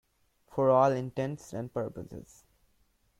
For 0.47 0.71
all 0.71 0.93
intents 0.93 1.53
and 1.53 1.71
purposes. 1.71 2.43